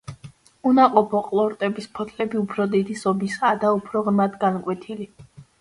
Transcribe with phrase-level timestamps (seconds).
[0.69, 5.11] უნაყოფო ყლორტების ფოთლები უფრო დიდი ზომისაა და უფრო ღრმად განკვეთილი.